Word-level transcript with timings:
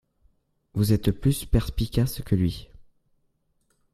Vous 0.73 0.93
êtes 0.93 1.11
plus 1.11 1.45
perspicace 1.45 2.23
que 2.23 2.33
lui. 2.33 2.71